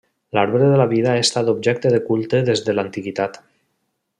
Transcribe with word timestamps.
L'arbre 0.35 0.69
de 0.71 0.79
la 0.81 0.87
vida 0.93 1.11
ha 1.17 1.25
estat 1.25 1.51
objecte 1.53 1.91
de 1.97 2.01
culte 2.09 2.43
des 2.51 2.67
de 2.71 2.77
l'antiguitat. 2.79 3.39